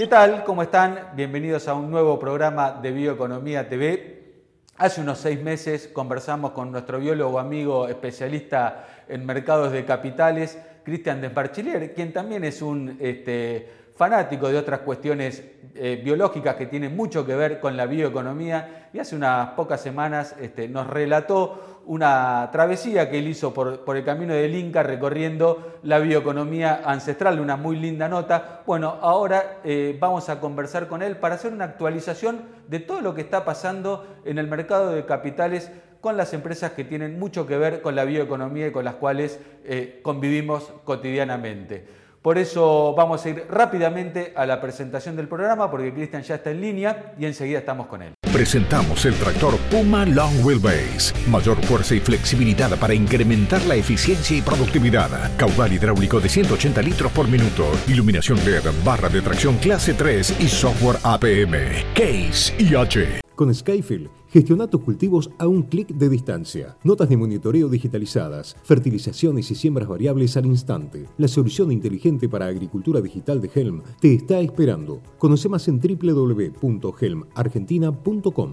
[0.00, 0.44] ¿Qué tal?
[0.44, 1.10] ¿Cómo están?
[1.14, 4.32] Bienvenidos a un nuevo programa de Bioeconomía TV.
[4.78, 11.20] Hace unos seis meses conversamos con nuestro biólogo amigo especialista en mercados de capitales, Cristian
[11.20, 13.68] Desparchilier, quien también es un este,
[14.00, 15.44] fanático de otras cuestiones
[15.74, 20.34] eh, biológicas que tienen mucho que ver con la bioeconomía y hace unas pocas semanas
[20.40, 25.98] este, nos relató una travesía que él hizo por, el camino del Inca recorriendo la
[25.98, 28.62] bioeconomía ancestral, una muy linda nota.
[28.64, 33.14] Bueno, ahora eh, vamos a conversar con él para hacer una actualización de todo lo
[33.14, 35.70] que está pasando en el mercado de capitales
[36.00, 39.40] con las empresas que tienen mucho que ver con la bioeconomía y con las cuales
[39.66, 41.99] eh, convivimos cotidianamente.
[42.22, 46.50] Por eso vamos a ir rápidamente a la presentación del programa porque Cristian ya está
[46.50, 48.12] en línea y enseguida estamos con él.
[48.30, 51.14] Presentamos el tractor Puma Long Wheelbase.
[51.28, 55.10] Mayor fuerza y flexibilidad para incrementar la eficiencia y productividad.
[55.38, 57.70] Caudal hidráulico de 180 litros por minuto.
[57.88, 61.54] Iluminación LED, barra de tracción clase 3 y software APM.
[61.94, 63.20] Case IH.
[63.34, 66.76] Con Skyfield, gestiona tus cultivos a un clic de distancia.
[66.84, 71.06] Notas de monitoreo digitalizadas, fertilizaciones y siembras variables al instante.
[71.18, 75.00] La solución inteligente para agricultura digital de Helm te está esperando.
[75.18, 78.50] Conoce más en www.helmargentina.com.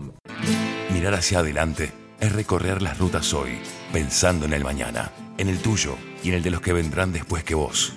[0.94, 3.52] Mirar hacia adelante es recorrer las rutas hoy,
[3.94, 7.44] pensando en el mañana, en el tuyo y en el de los que vendrán después
[7.44, 7.94] que vos.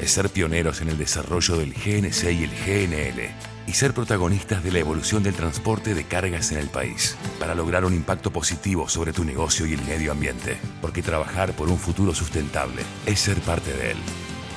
[0.00, 4.72] Es ser pioneros en el desarrollo del GNC y el GNL y ser protagonistas de
[4.72, 9.12] la evolución del transporte de cargas en el país, para lograr un impacto positivo sobre
[9.12, 13.72] tu negocio y el medio ambiente, porque trabajar por un futuro sustentable es ser parte
[13.72, 13.96] de él.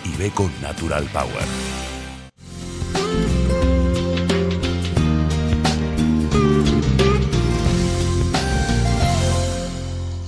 [0.03, 1.43] Y ve con Natural Power.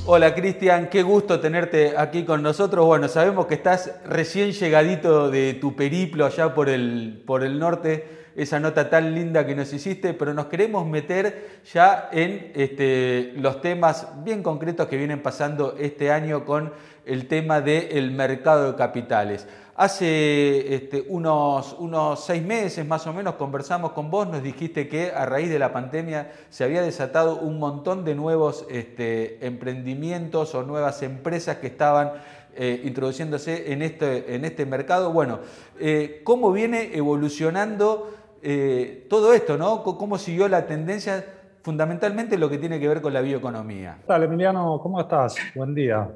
[0.06, 2.86] Hola Cristian, qué gusto tenerte aquí con nosotros.
[2.86, 8.25] Bueno, sabemos que estás recién llegadito de tu periplo allá por el, por el norte
[8.36, 13.62] esa nota tan linda que nos hiciste, pero nos queremos meter ya en este, los
[13.62, 16.74] temas bien concretos que vienen pasando este año con
[17.06, 19.48] el tema del mercado de capitales.
[19.78, 25.12] Hace este, unos, unos seis meses más o menos conversamos con vos, nos dijiste que
[25.12, 30.64] a raíz de la pandemia se había desatado un montón de nuevos este, emprendimientos o
[30.64, 32.14] nuevas empresas que estaban
[32.56, 35.12] eh, introduciéndose en este, en este mercado.
[35.12, 35.40] Bueno,
[35.78, 38.14] eh, ¿cómo viene evolucionando
[38.48, 39.82] eh, todo esto, ¿no?
[39.82, 41.26] ¿Cómo siguió la tendencia
[41.64, 43.98] fundamentalmente lo que tiene que ver con la bioeconomía?
[44.06, 45.36] Hola Emiliano, ¿cómo estás?
[45.56, 46.08] Buen día.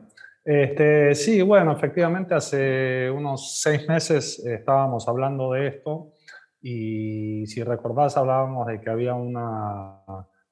[0.46, 6.14] Este, sí, bueno, efectivamente hace unos seis meses estábamos hablando de esto
[6.62, 10.04] y si recordás hablábamos de que había una,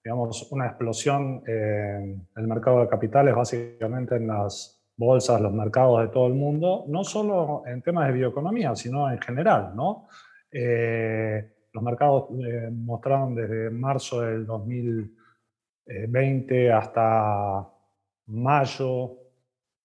[0.04, 6.08] digamos, una explosión en el mercado de capitales, básicamente en las bolsas, los mercados de
[6.08, 10.08] todo el mundo, no solo en temas de bioeconomía, sino en general, ¿no?
[10.52, 17.70] Eh, los mercados eh, mostraron desde marzo del 2020 hasta
[18.26, 19.18] mayo,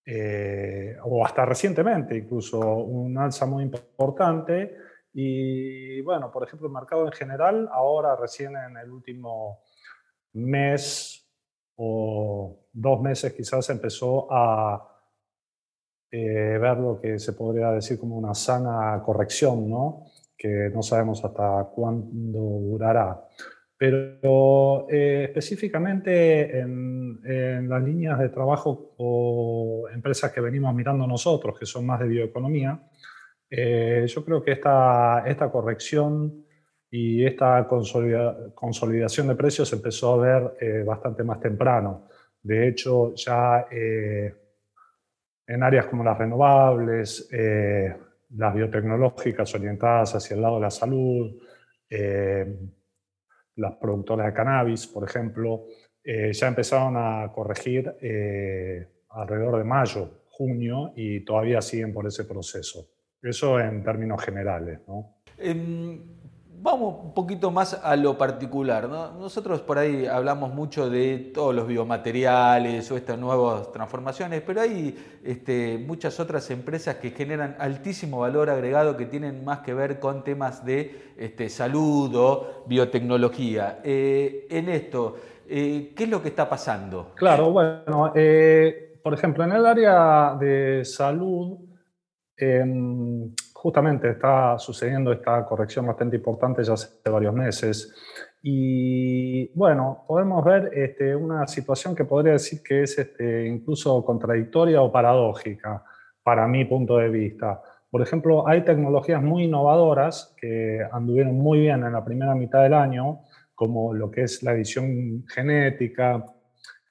[0.07, 4.75] eh, o hasta recientemente incluso, un alza muy importante.
[5.13, 9.61] Y bueno, por ejemplo, el mercado en general, ahora recién en el último
[10.33, 11.31] mes
[11.77, 14.83] o dos meses quizás empezó a
[16.11, 20.07] eh, ver lo que se podría decir como una sana corrección, ¿no?
[20.43, 23.29] Que no sabemos hasta cuándo durará.
[23.79, 31.65] Pero eh, específicamente en, las líneas de trabajo o empresas que venimos mirando nosotros, que
[31.65, 32.83] son más de bioeconomía,
[33.49, 36.45] eh, yo creo que esta, esta corrección
[36.91, 42.09] y esta consolidación de precios empezó a ver eh, bastante más temprano.
[42.43, 47.31] De hecho, ya en áreas como las renovables,
[48.37, 51.41] las biotecnológicas orientadas hacia el lado de la salud,
[51.89, 52.59] eh,
[53.57, 55.67] las productoras de cannabis, por ejemplo,
[56.03, 62.25] eh, ya empezaron a corregir eh, alrededor de mayo, junio, y todavía siguen por ese
[62.25, 62.89] proceso.
[63.21, 64.81] Eso en términos generales.
[64.89, 65.17] ¿no?
[65.37, 66.22] Em,
[66.65, 68.89] Vamos un poquito más a lo particular.
[68.89, 74.97] Nosotros por ahí hablamos mucho de todos los biomateriales o estas nuevas transformaciones, pero hay
[75.25, 80.23] este, muchas otras empresas que generan altísimo valor agregado que tienen más que ver con
[80.23, 83.81] temas de este, salud o biotecnología.
[83.83, 85.17] Eh, en esto,
[85.49, 87.11] eh, ¿qué es lo que está pasando?
[87.17, 91.59] Claro, bueno, eh, por ejemplo, en el área de salud,
[92.37, 97.95] em, justamente está sucediendo esta corrección bastante importante ya hace varios meses.
[98.43, 104.83] Y bueno, podemos ver este, una situación que podría decir que es este, incluso contradictoria
[104.83, 105.85] o paradójica
[106.25, 107.63] para mi punto de vista.
[107.89, 112.75] Por ejemplo, hay tecnologías muy innovadoras que anduvieron muy bien en la primera mitad del
[112.75, 113.21] año,
[113.55, 116.27] como lo que es la edición genética,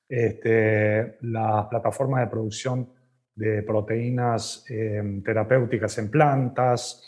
[0.08, 3.01] este, las plataformas de producción
[3.36, 7.04] de proteínas em, terapéuticas en plantas,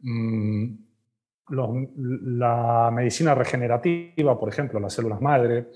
[0.00, 0.74] mm,
[1.48, 5.68] la medicina regenerativa, por ejemplo, las células madre,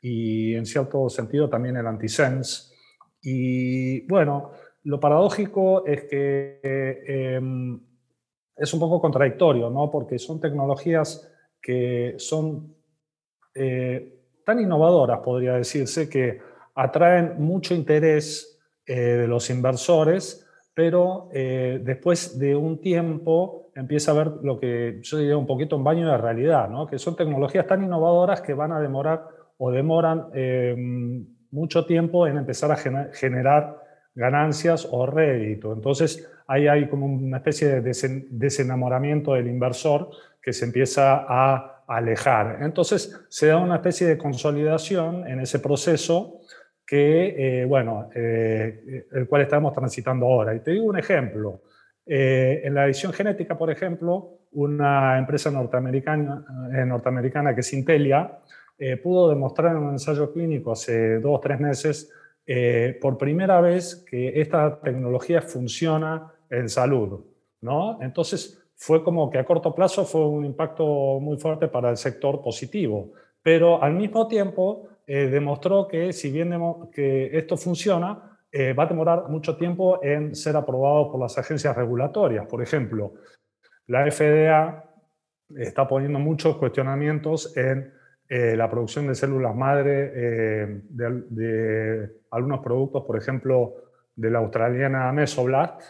[0.00, 2.74] y en cierto sentido también el antisense.
[3.22, 4.52] Y bueno,
[4.84, 6.60] lo paradójico es que
[7.06, 7.78] em,
[8.56, 9.90] es un poco contradictorio, ¿no?
[9.90, 11.30] porque son tecnologías
[11.60, 12.74] que son
[13.54, 16.40] eh, tan innovadoras, podría decirse, que
[16.74, 18.57] atraen mucho interés
[18.88, 24.98] eh, de los inversores, pero eh, después de un tiempo empieza a ver lo que
[25.02, 26.86] yo diría un poquito un baño de realidad, ¿no?
[26.86, 29.24] que son tecnologías tan innovadoras que van a demorar
[29.58, 30.28] o demoran
[31.50, 32.76] mucho tiempo en empezar a
[33.12, 33.82] generar
[34.14, 35.72] ganancias o rédito.
[35.72, 40.10] Entonces, ahí hay como una especie de desenamoramiento del inversor
[40.42, 42.58] que se empieza a alejar.
[42.62, 46.40] Entonces, se da una especie de consolidación en ese proceso
[46.88, 50.54] que, eh, bueno, eh, el cual estamos transitando ahora.
[50.54, 51.60] Y te digo un ejemplo.
[52.06, 56.42] Eh, en la edición genética, por ejemplo, una empresa norteamericana,
[56.86, 58.38] norteamericana que es Intelia,
[59.02, 62.10] pudo demostrar en un ensayo clínico hace dos o tres meses
[62.50, 67.20] eh, por primera vez que esta tecnología funciona en salud.
[67.60, 68.00] ¿no?
[68.00, 72.40] Entonces, fue como que a corto plazo fue un impacto muy fuerte para el sector
[72.40, 73.12] positivo,
[73.42, 76.54] pero al mismo tiempo eh, demostró que si bien
[76.92, 81.74] que esto funciona, eh, va a demorar mucho tiempo en ser aprobado por las agencias
[81.74, 82.46] regulatorias.
[82.46, 83.14] Por ejemplo,
[83.86, 84.84] la FDA
[85.56, 87.92] está poniendo muchos cuestionamientos en
[88.28, 93.76] eh, la producción de células madre eh, de, algunos productos, por ejemplo,
[94.14, 95.82] de la australiana Mesoblast.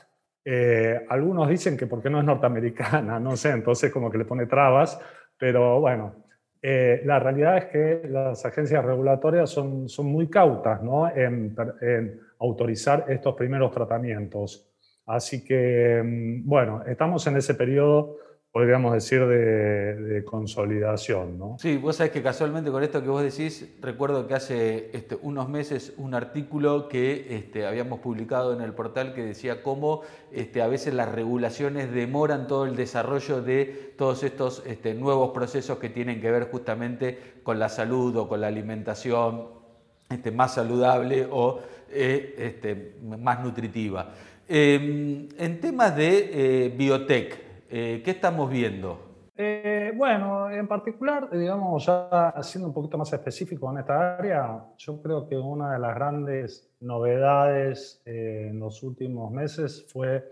[1.09, 4.99] Algunos dicen que porque no es norteamericana, no sé, entonces como que le pone trabas,
[5.37, 6.28] pero bueno,
[6.63, 11.09] la realidad es que las agencias regulatorias son, son muy cautas ¿no?
[11.09, 14.69] en, en autorizar estos primeros tratamientos.
[15.07, 18.19] Así que, mm, bueno, estamos en ese periodo
[18.53, 21.39] podríamos decir, de, consolidación.
[21.39, 21.56] ¿no?
[21.61, 25.49] Sí, vos sabés que casualmente con esto que vos decís, recuerdo que hace este, unos
[25.49, 30.03] meses un artículo que este, habíamos publicado en el portal que decía cómo
[30.33, 34.65] este, a veces las regulaciones demoran todo el desarrollo de todos estos
[34.97, 39.59] nuevos procesos que tienen que ver justamente con la salud o con la alimentación
[40.33, 41.61] más saludable o
[41.91, 44.12] eh, más nutritiva.
[44.49, 49.09] Em, en temas de eh, biotech, eh, ¿qué estamos viendo?
[49.37, 55.00] Eh, bueno, en particular, digamos, ya siendo un poquito más específico en esta área, yo
[55.00, 60.25] creo que una de las grandes novedades eh, en los últimos meses fue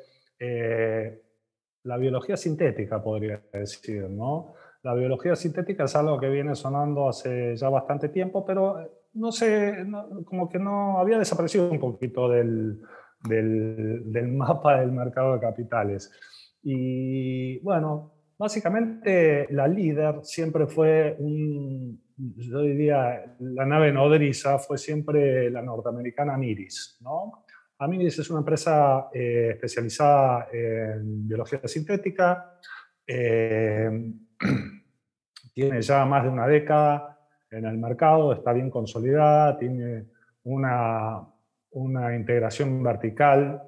[1.84, 4.54] la biología sintética, podría decir, ¿no?
[4.82, 9.86] La biología sintética es algo que viene sonando hace ya bastante tiempo, pero no sé,
[10.24, 12.82] como que no había desaparecido un poquito del,
[13.28, 16.12] del, del mapa del mercado de capitales.
[16.68, 25.48] Y bueno, básicamente la líder siempre fue un, yo diría, la nave nodriza fue siempre
[25.48, 27.44] la norteamericana Amiris, ¿no?
[27.78, 32.58] Amiris es una empresa eh, especializada en biología sintética,
[33.06, 33.88] eh,
[35.54, 37.16] tiene ya más de una década
[37.48, 40.06] en el mercado, está bien consolidada, tiene
[40.42, 41.28] una,
[41.70, 43.62] una integración vertical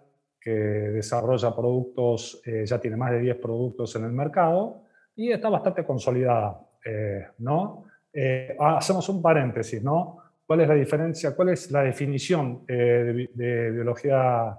[0.49, 4.83] desarrolla productos, eh, ya tiene más de 10 productos en el mercado
[5.17, 7.85] y está bastante consolidada, eh, ¿no?
[8.13, 10.19] Eh, hacemos un paréntesis, ¿no?
[10.47, 14.59] ¿Cuál es la diferencia, cuál es la definición de, de, biología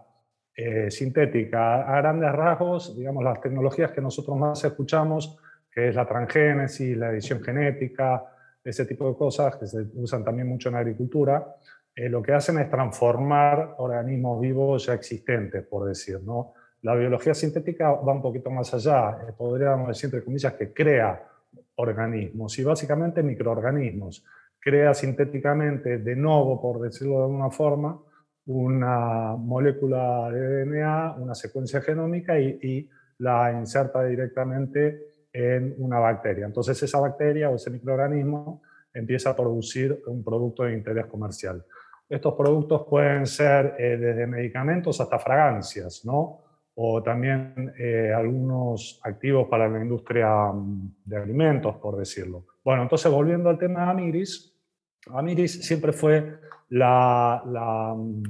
[0.89, 1.81] sintética?
[1.81, 5.39] A grandes rasgos, digamos, las tecnologías que nosotros más escuchamos,
[5.71, 8.23] que es la transgénesis, la edición genética,
[8.63, 11.55] ese tipo de cosas que se usan también mucho en agricultura,
[11.99, 16.21] eh, lo que hacen es transformar organismos vivos ya existentes, por decir.
[16.23, 16.53] ¿no?
[16.83, 21.27] La biología sintética va un poquito más allá, eh, podríamos decir, entre comillas, que crea
[21.75, 24.23] organismos y básicamente microorganismos.
[24.61, 28.01] Crea sintéticamente de nuevo, por decirlo de alguna forma,
[28.45, 36.45] una molécula de DNA, una secuencia genómica y, y la inserta directamente en una bacteria.
[36.45, 38.61] Entonces esa bacteria o ese microorganismo
[38.93, 41.61] empieza a producir un producto de interés comercial.
[42.09, 46.41] Estos productos pueden ser eh, desde medicamentos hasta fragancias, ¿no?
[46.73, 52.45] O también eh, algunos activos para la industria mm, de alimentos, por decirlo.
[52.63, 54.55] Bueno, entonces volviendo al tema de Amiris,
[55.11, 56.39] Amiris siempre fue
[56.69, 58.23] la, la, mm,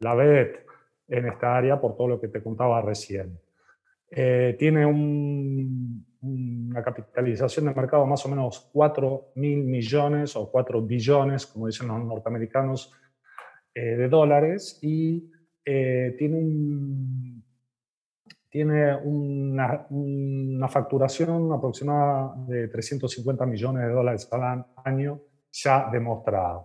[0.00, 0.64] la vedette
[1.08, 3.38] en esta área por todo lo que te contaba recién.
[4.58, 4.86] tiene
[6.24, 11.88] una capitalización de mercado más o menos 4 mil millones o 4 billones, como dicen
[11.88, 12.92] los norteamericanos,
[13.74, 15.30] de dólares y
[15.64, 17.44] tiene un
[18.54, 26.64] tiene una, una, facturación aproximada de 350 millones de dólares al año ya demostrada.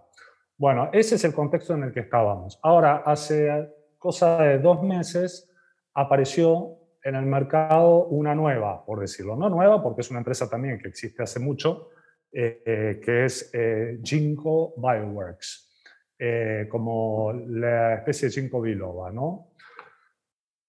[0.55, 2.59] Bueno, ese es el contexto en el que estábamos.
[2.61, 5.49] Ahora, hace cosa de dos meses
[5.95, 9.35] apareció en el mercado una nueva, por decirlo.
[9.35, 11.89] No nueva, porque es una empresa también que existe hace mucho,
[12.31, 15.83] eh, que es eh, Ginkgo Bioworks,
[16.19, 19.49] eh, como la especie de Ginkgo biloba, ¿no?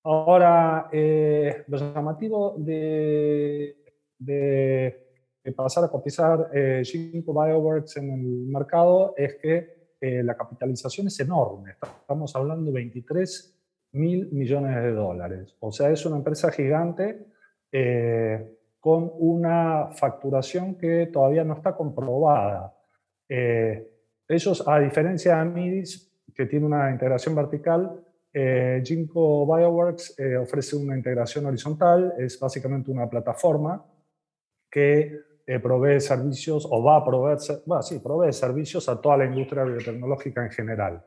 [0.02, 3.76] Ahora, eh, lo llamativo de,
[5.54, 11.72] pasar a cotizar eh, Bioworks en el mercado es que eh, la capitalización es enorme.
[12.00, 13.59] Estamos hablando de 23
[13.92, 15.56] mil millones de dólares.
[15.60, 17.26] O sea, es una empresa gigante
[17.72, 22.74] eh, con una facturación que todavía no está comprobada.
[23.28, 30.76] ellos, a diferencia de Amidis, que tiene una integración vertical, eh, Ginkgo Bioworks eh, ofrece
[30.76, 33.84] una integración horizontal, es básicamente una plataforma
[34.70, 39.24] que eh, provee servicios o va a proveer, bueno, sí, provee servicios a toda la
[39.24, 41.04] industria biotecnológica en general.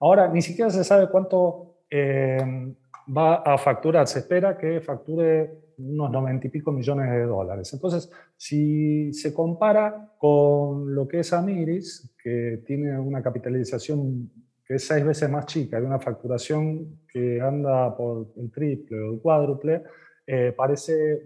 [0.00, 2.74] Ahora, ni siquiera se sabe cuánto eh,
[3.16, 7.72] va a facturar, se espera que facture unos 90 y pico millones de dólares.
[7.72, 14.30] Entonces, si se compara con lo que es Amiris, que tiene una capitalización
[14.64, 19.12] que es seis veces más chica, de una facturación que anda por el triple o
[19.12, 19.84] el cuádruple,
[20.26, 21.22] eh, parece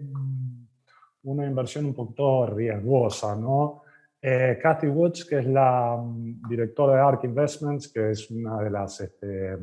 [1.23, 3.81] una inversión un poquito riesgosa, ¿no?
[4.21, 8.69] Eh, Kathy Woods, que es la mm, directora de ARK Investments, que es una de
[8.69, 9.57] las este,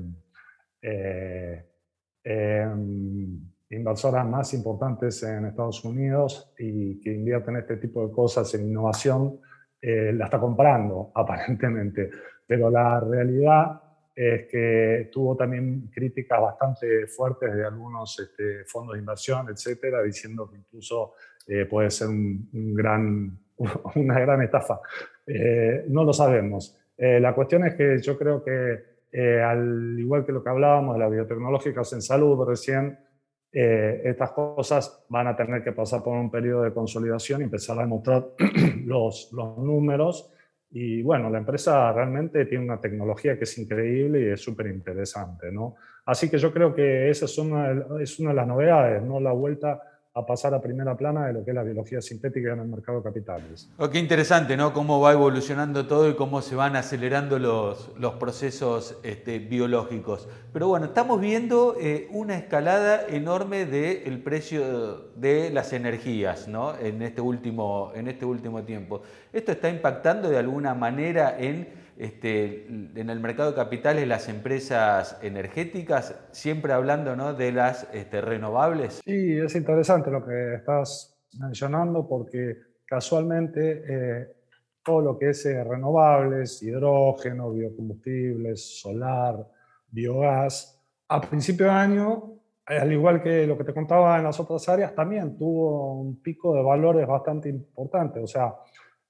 [3.70, 8.68] inversoras más importantes en Estados Unidos y que invierte en este tipo de cosas en
[8.68, 9.40] innovación,
[9.80, 12.10] la está comprando aparentemente
[12.48, 13.82] pero la realidad
[14.16, 20.50] es que tuvo también críticas bastante fuertes de algunos este, fondos de inversión, etcétera, diciendo
[20.50, 21.12] que incluso
[21.46, 23.38] eh, puede ser un, gran,
[23.94, 24.80] una gran estafa.
[25.26, 26.76] Eh, no lo sabemos.
[26.96, 31.00] Eh, la cuestión es que yo creo que, al igual que lo que hablábamos de
[31.00, 32.98] las biotecnológicas en salud recién,
[33.50, 37.82] estas cosas van a tener que pasar por un periodo de consolidación y empezar a
[37.82, 38.26] demostrar
[38.84, 40.30] los, los números
[40.70, 45.50] y bueno, la empresa realmente tiene una tecnología que es increíble y es súper interesante,
[45.50, 45.76] ¿no?
[46.04, 49.18] Así que yo creo que esa es una, es una de las novedades, ¿no?
[49.18, 49.80] La vuelta
[50.18, 52.98] a pasar a primera plana de lo que es la biología sintética en el mercado
[52.98, 53.70] de capitales.
[53.78, 54.72] Oh, qué interesante, ¿no?
[54.72, 60.28] Cómo va evolucionando todo y cómo se van acelerando los, los procesos este, biológicos.
[60.52, 66.76] Pero bueno, estamos viendo eh, una escalada enorme del precio de las energías, ¿no?
[66.78, 69.02] En este, último, en este último tiempo.
[69.32, 75.18] ¿Esto está impactando de alguna manera en este, en el mercado de capitales las empresas
[75.20, 77.34] energéticas, siempre hablando ¿no?
[77.34, 79.00] de las este, renovables?
[79.04, 84.28] Sí, es interesante lo que estás mencionando porque casualmente eh,
[84.84, 89.44] todo lo que es eh, renovables, hidrógeno, biocombustibles, solar,
[89.90, 92.32] biogás, a principio de año,
[92.64, 96.54] al igual que lo que te contaba en las otras áreas, también tuvo un pico
[96.54, 98.54] de valores bastante importante, o sea,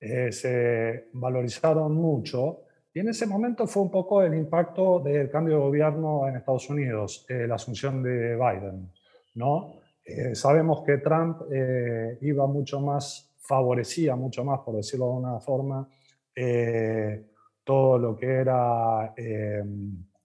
[0.01, 2.63] eh, se valorizaron mucho
[2.99, 6.69] y en ese momento fue un poco el impacto del cambio de gobierno en Estados
[6.69, 8.91] Unidos, eh, la asunción de Biden.
[9.37, 9.75] ¿no?
[10.05, 15.39] Eh, sabemos que Trump eh, iba mucho más, favorecía mucho más, por decirlo de una
[15.39, 15.89] forma,
[17.63, 19.15] todo lo que era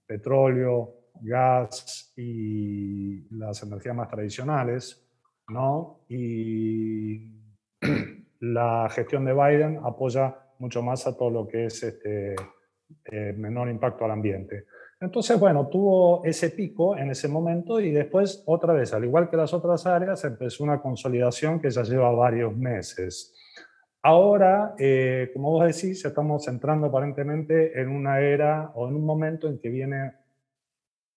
[0.04, 5.00] petróleo, gas y las energías más tradicionales.
[5.48, 6.00] ¿no?
[6.08, 7.38] Y
[8.40, 12.34] la gestión de Biden apoya mucho más a todo lo que es este,
[13.04, 14.66] eh, menor impacto al ambiente.
[15.00, 19.36] Entonces, bueno, tuvo ese pico en ese momento y después, otra vez, al igual que
[19.36, 23.34] las otras áreas, empezó una consolidación que ya lleva varios meses.
[24.02, 29.48] Ahora, eh, como vos decís, estamos entrando aparentemente en una era o en un momento
[29.48, 30.12] en que viene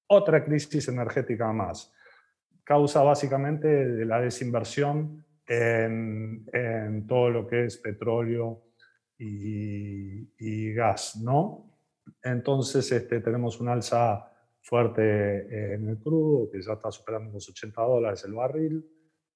[0.08, 1.94] otra crisis energética más.
[2.64, 8.67] Causa básicamente de la desinversión en, en todo lo que es petróleo,
[9.20, 11.72] y, gas, ¿no?
[12.24, 14.32] Entonces este, tenemos un alza
[14.62, 18.86] fuerte eh, en el crudo, que ya está superando los 80 dólares el barril,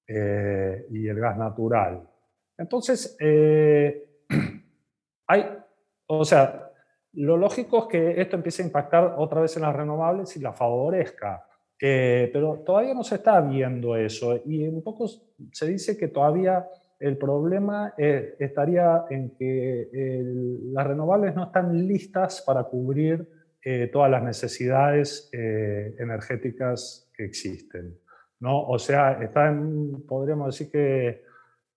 [0.06, 2.08] eh, y el gas natural.
[2.58, 4.24] Entonces, eh,
[5.26, 5.44] hay,
[6.06, 6.70] o sea,
[7.14, 10.52] lo lógico es que esto empiece a impactar otra vez en las renovables y la
[10.52, 11.46] favorezca.
[11.78, 15.08] pero todavía no se está viendo eso y un poco
[15.50, 16.64] se dice que todavía
[17.02, 19.88] el problema estaría en que
[20.72, 23.28] las renovables no están listas para cubrir
[23.92, 27.98] todas las necesidades energéticas que existen.
[28.42, 28.66] ¿no?
[28.66, 31.20] O sea, está en, podríamos decir que eh,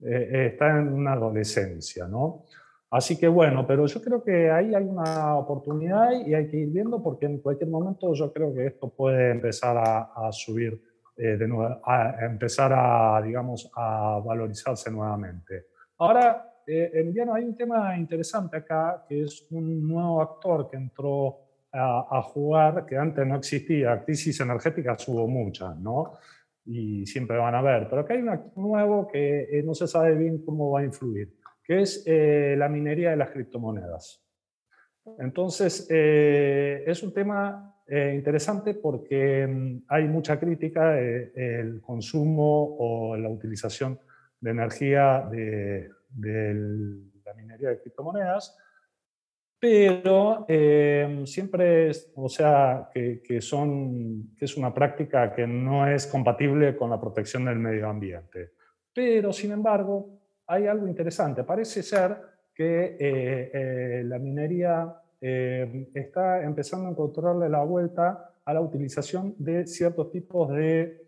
[0.02, 2.46] eh, está en una adolescencia, ¿no?
[2.90, 6.70] Así que bueno, pero yo creo que ahí hay una oportunidad y hay que ir
[6.70, 10.82] viendo porque en cualquier momento yo creo que esto puede empezar a, subir
[11.18, 15.68] eh, de nuevo, a empezar a, digamos, a valorizarse nuevamente.
[15.98, 21.38] Ahora, en invierno hay un tema interesante acá, que es un nuevo actor que entró
[21.72, 24.04] a, a jugar, que antes no existía.
[24.04, 26.14] Crisis energética hubo muchas, ¿no?
[26.66, 27.88] y siempre van a ver.
[27.90, 31.38] Pero acá hay un nuevo que eh, no se sabe bien cómo va a influir,
[31.64, 34.24] que es eh, la minería de las criptomonedas.
[35.20, 43.30] Entonces, eh, es un tema interesante porque mm, hay mucha crítica del consumo o la
[43.30, 44.00] utilización
[44.40, 46.54] de energía de, de
[47.24, 48.58] la minería de criptomonedas
[49.66, 55.88] pero em, siempre es, o sea, que, que, son, que es una práctica que no
[55.88, 58.52] es compatible con la protección del medio ambiente.
[58.94, 61.44] Pero, sin embargo, hay algo interesante.
[61.44, 62.16] Parece ser
[62.54, 64.94] que eh, eh, la minería
[65.28, 71.02] em, está empezando a encontrarle la vuelta a la utilización de ciertos tipos de...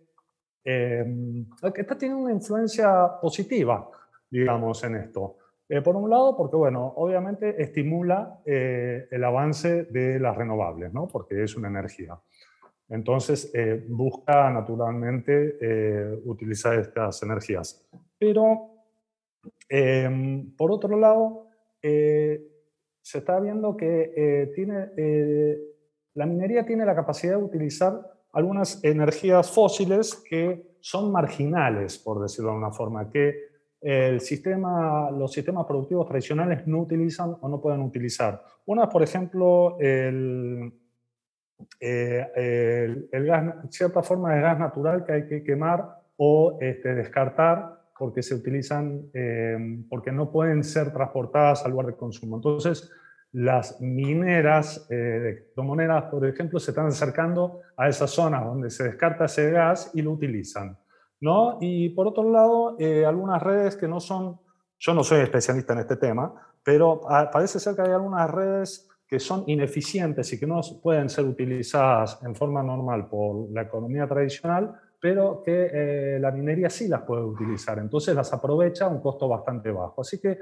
[0.64, 2.90] Que está teniendo una influencia
[3.22, 3.90] positiva,
[4.30, 5.38] digamos, en esto.
[5.70, 11.08] Eh, por un lado, porque, bueno, obviamente estimula eh, el avance de las renovables, ¿no?
[11.08, 12.18] Porque es una energía.
[12.90, 17.86] Entonces, eh, busca naturalmente utilizar estas energías.
[18.18, 18.70] Pero,
[20.58, 21.48] por otro lado,
[23.08, 24.90] se está viendo que tiene,
[26.14, 28.02] la minería tiene la capacidad de utilizar
[28.34, 33.48] algunas energías fósiles que son marginales, por decirlo de una forma, que
[33.80, 38.44] el sistema, los sistemas productivos tradicionales no utilizan o no pueden utilizar.
[38.66, 40.74] Una por ejemplo, el,
[41.80, 47.77] eh, el, gas, cierta forma de gas natural que hay que quemar o este, descartar
[47.98, 52.38] porque se utilizan, eh, porque no pueden ser transportadas al lugar de consumo.
[52.38, 52.92] Entonces,
[53.32, 58.84] las mineras eh, de criptomonedas, por ejemplo, se están acercando a esas zonas donde se
[58.84, 60.78] descarta ese gas y lo utilizan.
[61.20, 61.58] ¿no?
[61.62, 64.40] Y por otro lado, eh, algunas redes que no son,
[64.80, 66.34] yo no soy especialista en este tema,
[66.64, 71.26] pero parece ser que hay algunas redes que son ineficientes y que no pueden ser
[71.26, 74.74] utilizadas en forma normal por la economía tradicional,
[75.08, 77.80] pero que eh, la minería sí las puede utilizar.
[77.80, 80.02] Entonces las aprovecha a un costo bastante bajo.
[80.02, 80.38] Así que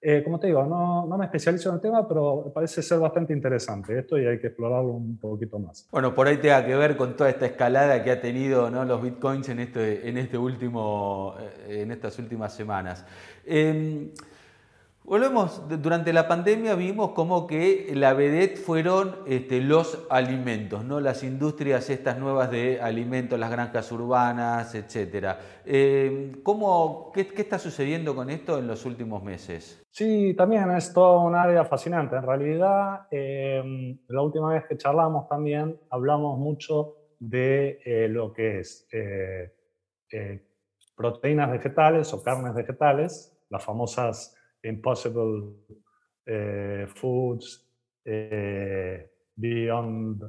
[0.00, 3.32] eh, como te digo, no, no, me especializo en el tema, pero parece ser bastante
[3.32, 5.88] interesante esto y hay que explorarlo un poquito más.
[5.90, 8.84] Bueno, por ahí tenga que ver con toda esta escalada que ha tenido ¿no?
[8.84, 11.34] los bitcoins en, este, en, este último,
[11.66, 13.04] eh, en estas últimas semanas.
[13.44, 14.12] Eh,
[15.06, 20.98] Volvemos, durante la pandemia vimos como que la vedette fueron este, los alimentos, ¿no?
[20.98, 25.36] las industrias estas nuevas de alimentos, las granjas urbanas, etc.
[25.66, 26.42] Eh,
[27.12, 29.84] qué, está sucediendo con esto en los últimos meses?
[29.90, 32.16] Sí, también es toda un área fascinante.
[32.16, 38.60] En realidad, em, la última vez que charlamos también hablamos mucho de eh, lo que
[38.60, 39.52] es eh,
[40.96, 45.54] proteínas vegetales o carnes vegetales, las famosas Impossible
[46.26, 47.66] eh, Foods,
[48.04, 50.22] eh, Beyond,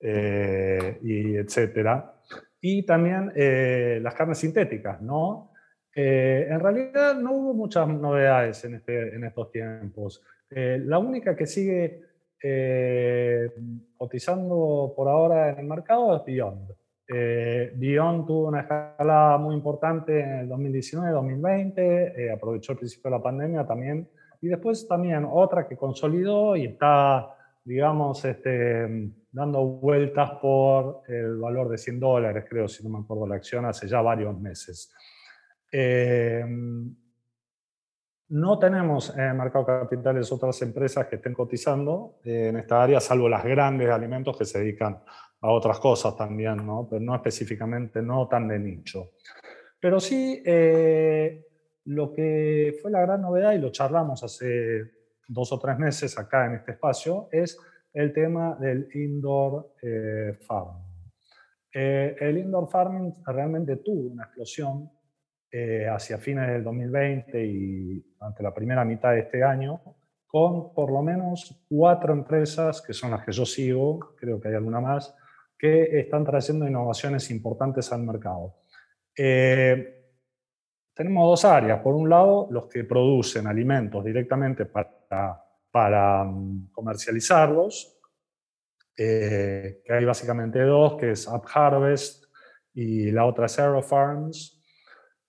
[0.00, 2.14] eh, y etcétera.
[2.60, 3.32] Y también
[4.02, 5.52] las carnes sintéticas, ¿no?
[5.94, 10.22] en realidad no hubo muchas novedades en, este, en estos tiempos.
[10.50, 12.02] la única que sigue
[13.96, 16.77] cotizando por ahora en el mercado es Beyond.
[17.10, 17.72] Eh,
[18.26, 23.66] tuvo una escalada muy importante en el 2019-2020, eh, aprovechó el principio de la pandemia
[23.66, 24.08] también,
[24.42, 31.70] y después también otra que consolidó y está, digamos, este, dando vueltas por el valor
[31.70, 34.92] de 100 dólares, creo, si no me acuerdo la acción, hace ya varios meses.
[35.72, 36.44] Eh,
[38.30, 43.00] no tenemos en el mercado de capitales otras empresas que estén cotizando en esta área,
[43.00, 46.86] salvo las grandes alimentos que se dedican a otras cosas también, ¿no?
[46.88, 49.10] pero no específicamente, no tan de nicho.
[49.80, 51.46] Pero sí, eh,
[51.84, 54.82] lo que fue la gran novedad, y lo charlamos hace
[55.28, 57.58] dos o tres meses acá en este espacio, es
[57.92, 60.84] el tema del indoor eh, farming.
[61.72, 64.90] Eh, el indoor farming realmente tuvo una explosión
[65.90, 69.80] hacia fines del 2020 y ante la primera mitad de este año,
[70.26, 74.54] con por lo menos cuatro empresas, que son las que yo sigo, creo que hay
[74.54, 75.16] alguna más,
[75.58, 78.54] que están trayendo innovaciones importantes al mercado.
[79.16, 79.98] Eh,
[80.94, 81.80] tenemos dos áreas.
[81.80, 87.98] Por un lado, los que producen alimentos directamente para, para mm, comercializarlos,
[88.96, 92.24] eh, que hay básicamente dos, que es UpHarvest
[92.74, 94.60] y la otra es AeroFarms.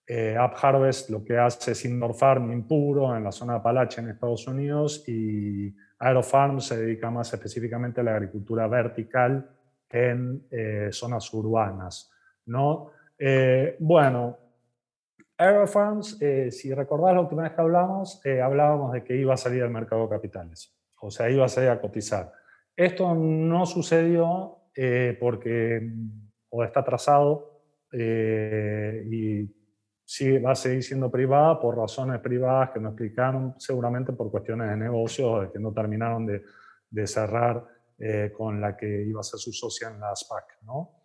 [0.06, 4.08] Eh, UpHarvest lo que hace es indoor farming puro en la zona de Apalache en
[4.08, 9.48] Estados Unidos y AeroFarms se dedica más específicamente a la agricultura vertical
[9.90, 12.10] en eh, zonas urbanas.
[12.46, 12.92] ¿no?
[13.18, 14.38] Eh, bueno,
[15.36, 16.18] AeroFarms,
[16.50, 20.02] si recordás la última vez que hablamos, hablábamos de que iba a salir al mercado
[20.02, 22.30] de capitales, o sea, iba a salir a cotizar.
[22.76, 24.58] Esto no sucedió
[25.18, 25.92] porque
[26.50, 29.48] o está atrasado y
[30.04, 34.68] sí va a seguir siendo privada por razones privadas que nos explicaron, seguramente por cuestiones
[34.68, 36.42] de negocios, que no terminaron de,
[36.90, 37.64] de cerrar
[38.00, 40.62] eh, con la que iba a ser su socia en la SPAC.
[40.62, 41.00] ¿no?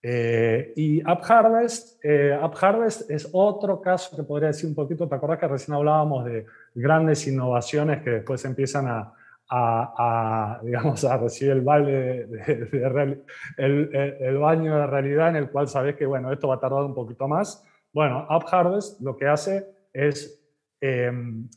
[0.00, 5.40] Eh, y UpHarvest, eh, UpHarvest es otro caso que podría decir un poquito, ¿te acuerdas
[5.40, 9.12] que recién hablábamos de grandes innovaciones que después empiezan a,
[9.50, 13.24] a, digamos, a recibir el, baile de,
[13.56, 16.84] el, el, baño de realidad en el cual sabes que, bueno, esto va a tardar
[16.84, 17.64] un poquito más.
[17.92, 20.40] Bueno, UpHarvest lo que hace es,
[20.80, 21.48] em,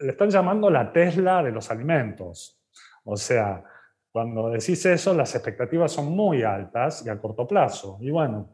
[0.00, 2.60] le están llamando la Tesla de los alimentos.
[3.04, 3.62] O sea,
[4.14, 7.98] cuando decís eso, las expectativas son muy altas y a corto plazo.
[8.00, 8.48] Y bueno,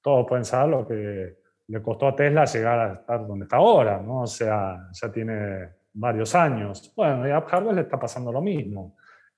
[0.00, 4.00] todos pueden saber lo que le costó a Tesla llegar a estar donde está ahora,
[4.00, 4.22] ¿no?
[4.22, 6.94] O sea, ya tiene varios años.
[6.96, 8.96] Bueno, y a UpHarvest le está pasando lo mismo.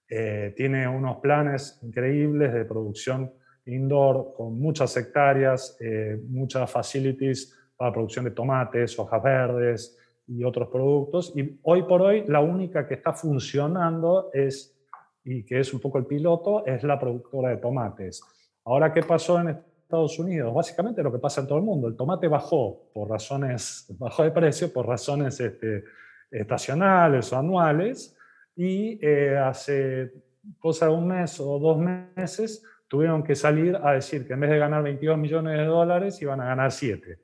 [0.09, 3.33] Eh, tiene unos planes increíbles de producción
[3.67, 10.69] indoor con muchas hectáreas, eh, muchas facilities para producción de tomates, hojas verdes y otros
[10.69, 11.33] productos.
[11.35, 14.72] Y hoy por hoy la única que está funcionando es,
[15.25, 18.23] y que es un poco el piloto, es la productora de tomates.
[18.65, 20.53] Ahora, ¿qué pasó en Estados Unidos?
[20.55, 21.89] Básicamente lo que pasa en todo el mundo.
[21.89, 25.85] El tomate bajó por razones, bajó de precio por razones este,
[26.31, 28.17] estacionales o anuales
[28.57, 30.13] y eh, hace
[30.59, 34.51] cosa de un mes o dos meses tuvieron que salir a decir que en vez
[34.51, 37.19] de ganar 22 millones de dólares iban a ganar 7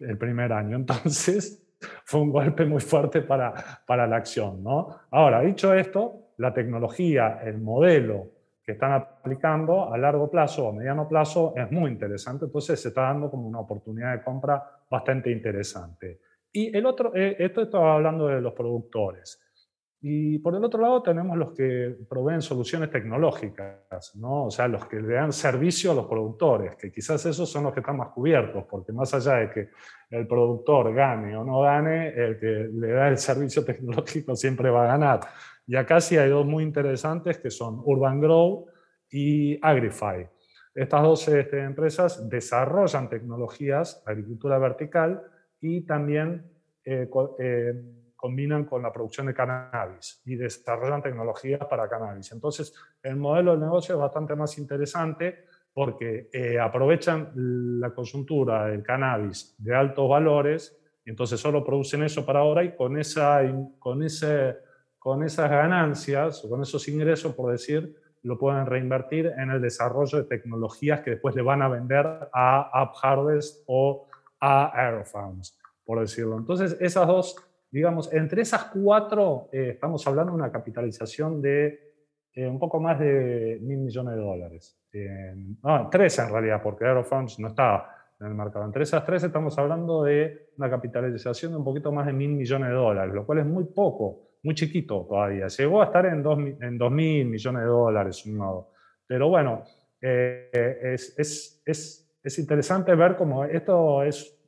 [0.00, 0.76] el primer año.
[0.76, 1.62] Entonces,
[2.04, 4.62] fue un golpe muy fuerte para, para la acción.
[4.62, 5.00] ¿no?
[5.10, 8.30] Ahora, dicho esto, la tecnología, el modelo
[8.64, 12.88] que están aplicando a largo plazo o a mediano plazo es muy interesante, entonces se
[12.88, 16.20] está dando como una oportunidad de compra bastante interesante.
[16.52, 19.40] Y el otro, eh, esto estaba hablando de los productores.
[20.04, 24.46] Y por el otro lado tenemos los que proveen soluciones tecnológicas, ¿no?
[24.46, 27.72] o sea, los que le dan servicio a los productores, que quizás esos son los
[27.72, 29.68] que están más cubiertos, porque más allá de que
[30.10, 34.84] el productor gane o no gane, el que le da el servicio tecnológico siempre va
[34.84, 35.20] a ganar.
[35.66, 38.66] Y acá sí hay dos muy interesantes que son Urban Grow
[39.10, 40.28] y Agrify.
[40.74, 45.22] Estas dos este, empresas desarrollan tecnologías, agricultura vertical
[45.60, 46.50] y también
[46.84, 47.82] eh, eh,
[48.16, 52.32] combinan con la producción de cannabis y desarrollan tecnologías para cannabis.
[52.32, 55.44] Entonces, el modelo de negocio es bastante más interesante
[55.74, 57.32] porque eh, aprovechan
[57.80, 62.76] la coyuntura del cannabis de altos valores y entonces solo producen eso para ahora y
[62.76, 63.40] con, esa,
[63.78, 64.56] con, ese,
[65.02, 70.18] con esas ganancias o con esos ingresos, por decir, lo pueden reinvertir en el desarrollo
[70.18, 74.06] de tecnologías que después le van a vender a UpHarvest o
[74.38, 76.38] a Aerofarms, por decirlo.
[76.38, 77.36] Entonces, esas dos
[77.72, 81.94] digamos, entre esas cuatro eh, estamos hablando de una capitalización de
[82.34, 84.78] eh, un poco más de mil millones de dólares.
[85.62, 88.66] no, tres en realidad, porque Aerofunds no está en el mercado.
[88.66, 92.68] Entre esas tres estamos hablando de una capitalización de un poquito más de mil millones
[92.68, 95.46] de dólares, lo cual es muy poco, muy chiquito todavía.
[95.48, 98.72] Llegó a estar en dos, en dos mil millones de dólares, un modo.
[99.06, 99.62] Pero bueno,
[100.00, 100.50] eh,
[100.94, 104.38] es, es, es, es interesante ver cómo esto es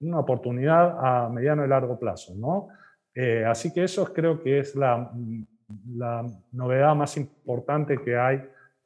[0.00, 2.34] una oportunidad a mediano y largo plazo.
[2.34, 2.68] ¿no?
[3.14, 5.10] Eh, así que eso creo que es la,
[5.94, 8.36] la novedad más importante que hay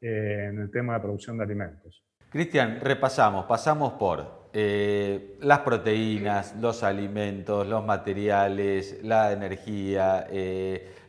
[0.00, 2.04] eh, en el tema de producción de alimentos.
[2.30, 10.26] Cristian, repasamos, pasamos por eh, las proteínas, los alimentos, los materiales, la energía,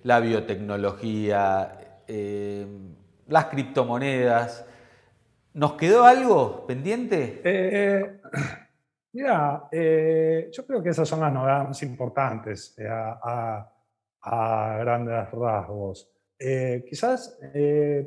[0.04, 1.80] la biotecnología,
[3.28, 4.66] las criptomonedas.
[5.54, 7.42] ¿Nos quedó algo pendiente?
[9.18, 13.68] Mira, eh, yo creo que esas son las novedades más importantes eh, a,
[14.80, 16.14] grandes rasgos.
[16.38, 17.40] Eh, quizás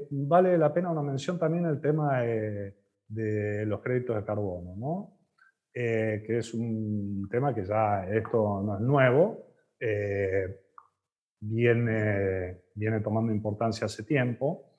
[0.08, 2.76] vale la pena una mención también el tema de,
[3.66, 5.19] los créditos de carbono, ¿no?
[5.72, 9.54] Que es un tema que ya esto no es nuevo,
[11.40, 14.70] viene, viene tomando importancia hace tiempo.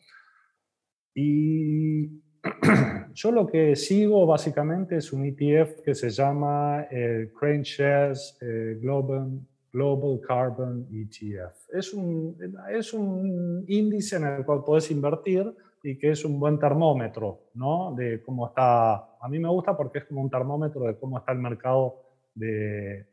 [1.14, 2.22] Y
[3.14, 8.78] yo lo que sigo básicamente es un ETF que se llama el Crane Shares eh,
[8.82, 9.40] Global,
[9.72, 11.74] Global Carbon ETF.
[11.74, 12.38] Es un,
[12.72, 17.94] es un índice en el cual puedes invertir y que es un buen termómetro, ¿no?
[17.96, 21.32] De cómo está, a mí me gusta porque es como un termómetro de cómo está
[21.32, 22.04] el mercado
[22.36, 23.08] de,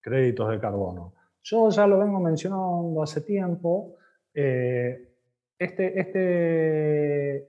[0.00, 1.14] créditos de carbono.
[1.42, 3.96] Yo ya lo vengo mencionando hace tiempo.
[4.34, 5.08] Eh,
[5.58, 7.48] este, este,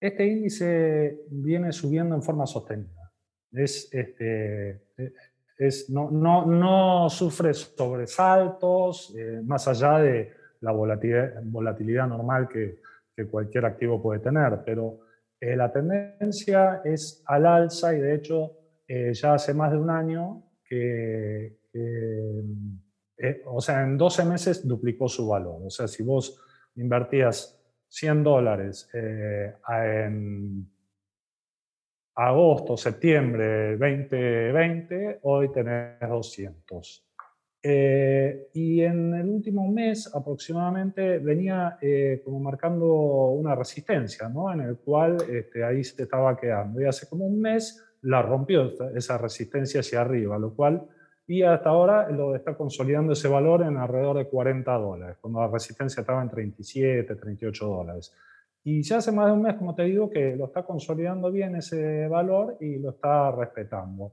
[0.00, 3.12] este índice viene subiendo en forma sostenida.
[3.52, 4.82] Es, este,
[5.58, 12.80] es, no, no, no sufre sobresaltos, eh, más allá de la volatilidad, normal que,
[13.30, 15.00] cualquier activo puede tener, pero
[15.40, 19.88] eh, la tendencia es al alza y de hecho eh, ya hace más de un
[19.88, 21.56] año que,
[23.46, 25.62] o sea, en 12 meses duplicó su valor.
[25.64, 26.42] O sea, si vos
[26.74, 30.68] invertías 100 dólares en
[32.16, 37.06] agosto, septiembre 2020, hoy tenés 200.
[37.62, 42.86] Eh, y en el último mes aproximadamente venía eh, como marcando
[43.30, 44.52] una resistencia, ¿no?
[44.52, 46.80] en el cual este, ahí se estaba quedando.
[46.80, 50.86] Y hace como un mes la rompió esa resistencia hacia arriba, lo cual
[51.28, 55.48] y hasta ahora lo está consolidando ese valor en alrededor de 40 dólares, cuando la
[55.48, 58.14] resistencia estaba en 37, 38 dólares.
[58.62, 61.56] Y ya hace más de un mes, como te digo, que lo está consolidando bien
[61.56, 64.12] ese valor y lo está respetando.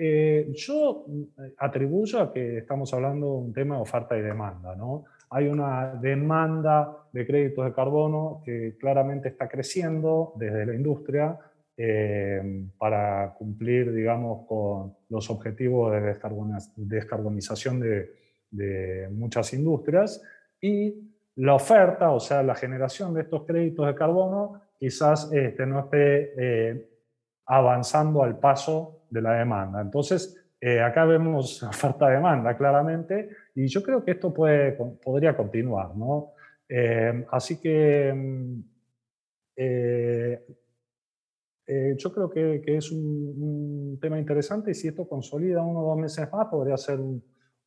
[0.00, 4.76] Eh, yo eh, atribuyo a que estamos hablando de un tema de oferta y demanda.
[4.76, 5.06] ¿no?
[5.30, 11.36] Hay una demanda de créditos de carbono que claramente está creciendo desde la industria
[11.76, 16.16] eh, para cumplir, digamos, con los objetivos de
[16.76, 20.22] descarbonización de, muchas industrias
[20.60, 20.94] y
[21.36, 26.88] la oferta, o sea, la generación de estos créditos de carbono, quizás este, no esté
[27.48, 29.80] avanzando al paso de la demanda.
[29.80, 35.96] Entonces, eh, acá vemos oferta-demanda claramente y yo creo que esto puede, podría continuar.
[35.96, 36.32] ¿no?
[36.68, 38.60] Eh, así que mm,
[39.56, 40.44] eh,
[41.96, 46.30] yo creo que, es un, tema interesante y si esto consolida uno o dos meses
[46.30, 47.00] más, podría ser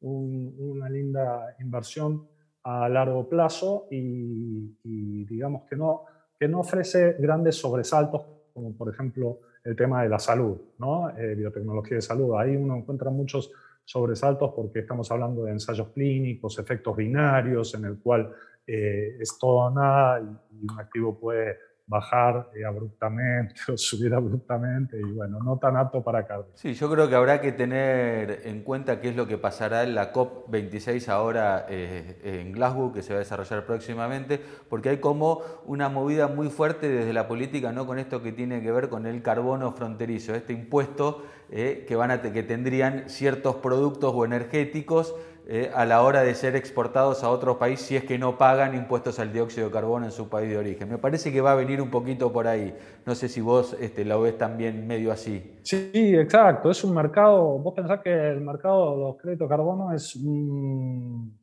[0.01, 2.27] una linda inversión
[2.63, 6.03] a largo plazo y, y, digamos que no,
[6.39, 8.21] que no ofrece grandes sobresaltos
[8.53, 11.09] como por ejemplo el tema de la salud, ¿no?
[11.17, 12.35] Eh, biotecnología de salud.
[12.37, 13.51] Ahí uno encuentra muchos
[13.85, 18.33] sobresaltos porque estamos hablando de ensayos clínicos, efectos binarios, en el cual
[18.65, 21.57] eh, es todo nada y, un activo puede
[21.91, 26.47] bajar eh, abruptamente o subir abruptamente y bueno, no tan apto para cardio.
[26.55, 29.93] Sí, yo creo que habrá que tener en cuenta qué es lo que pasará en
[29.93, 35.41] la COP26 ahora eh, en Glasgow, que se va a desarrollar próximamente, porque hay como
[35.65, 37.85] una movida muy fuerte desde la política, ¿no?
[37.85, 42.11] Con esto que tiene que ver con el carbono fronterizo, este impuesto eh, que, van
[42.11, 45.13] a que tendrían ciertos productos o energéticos
[45.47, 48.75] eh, a la hora de ser exportados a otro país si es que no pagan
[48.75, 50.87] impuestos al dióxido de carbono en su país de origen.
[50.87, 52.75] Me parece que va a venir un poquito por ahí.
[53.05, 55.59] No sé si vos este, lo ves también medio así.
[55.63, 56.69] Sí, exacto.
[56.69, 61.35] Es un mercado, vos pensás que el mercado de los créditos de carbono es un,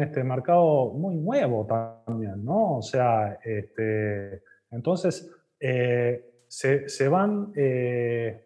[0.00, 1.66] este, mercado muy nuevo
[2.06, 2.78] también, ¿no?
[2.78, 7.52] O sea, este, entonces eh, se, van...
[7.56, 8.40] Eh,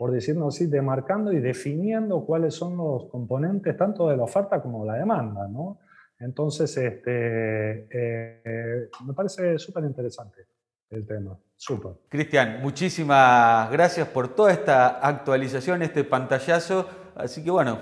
[0.00, 4.82] por decirlo así, demarcando y definiendo cuáles son los componentes tanto de la oferta como
[4.82, 5.46] de la demanda.
[5.46, 5.78] ¿no?
[6.18, 10.46] Entonces, este, eh, me parece súper interesante
[10.88, 11.38] el tema.
[11.54, 11.92] Súper.
[12.08, 16.88] Cristian, muchísimas gracias por toda esta actualización, este pantallazo.
[17.14, 17.78] Así que bueno,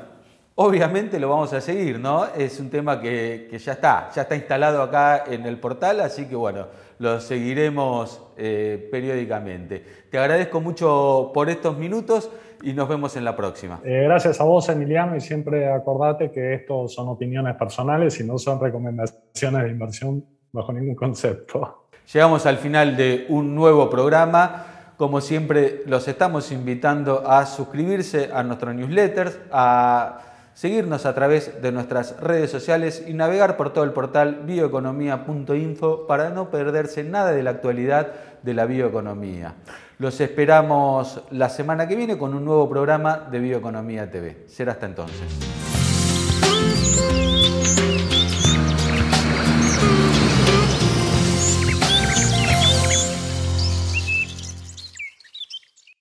[0.61, 2.27] obviamente lo vamos a seguir, ¿no?
[2.27, 6.27] Es un tema que, que ya está, ya está instalado acá en el portal, así
[6.27, 6.66] que bueno
[6.99, 9.85] lo seguiremos eh, periódicamente.
[10.11, 12.31] Te agradezco mucho por estos minutos
[12.62, 13.81] y nos vemos en la próxima.
[13.85, 18.37] Eh, gracias a vos, Emiliano, y siempre acordate que esto son opiniones personales y no
[18.37, 21.87] son recomendaciones de inversión bajo ningún concepto.
[22.12, 24.64] Llegamos al final de un nuevo programa.
[24.97, 30.28] Como siempre, los estamos invitando a suscribirse a nuestro newsletter, a
[30.59, 36.31] seguirnos a través de nuestras redes sociales y navegar por todo el portal bioeconomía.info para
[36.31, 38.09] no perderse nada de la actualidad
[38.42, 39.55] de la bioeconomía.
[40.01, 44.47] Los esperamos la semana que viene con un nuevo programa de Bioeconomía TV.
[44.49, 45.29] Será hasta entonces.